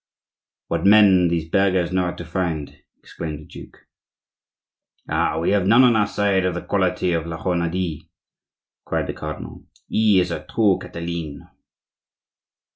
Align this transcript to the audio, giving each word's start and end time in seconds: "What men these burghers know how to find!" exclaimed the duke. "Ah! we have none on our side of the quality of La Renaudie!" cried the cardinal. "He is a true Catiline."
"What 0.67 0.83
men 0.83 1.27
these 1.27 1.47
burghers 1.47 1.91
know 1.91 2.05
how 2.05 2.13
to 2.13 2.25
find!" 2.25 2.75
exclaimed 2.97 3.41
the 3.41 3.45
duke. 3.45 3.85
"Ah! 5.07 5.37
we 5.37 5.51
have 5.51 5.67
none 5.67 5.83
on 5.83 5.95
our 5.95 6.07
side 6.07 6.43
of 6.43 6.55
the 6.55 6.63
quality 6.65 7.13
of 7.13 7.27
La 7.27 7.37
Renaudie!" 7.39 8.09
cried 8.83 9.05
the 9.05 9.13
cardinal. 9.13 9.63
"He 9.87 10.19
is 10.19 10.31
a 10.31 10.43
true 10.47 10.79
Catiline." 10.81 11.41